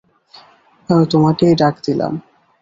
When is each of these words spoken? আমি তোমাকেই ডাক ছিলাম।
আমি 0.89 1.05
তোমাকেই 1.05 1.53
ডাক 1.55 1.75
ছিলাম। 1.83 2.13